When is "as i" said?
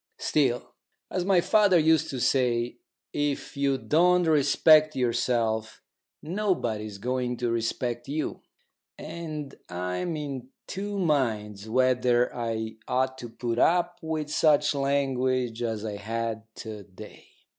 15.61-15.97